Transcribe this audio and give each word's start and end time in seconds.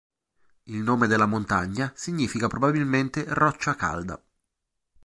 Il 0.63 0.77
nome 0.77 1.05
della 1.05 1.27
montagna 1.27 1.91
significa 1.95 2.47
probabilmente 2.47 3.23
"roccia 3.27 3.75
calda". 3.75 4.19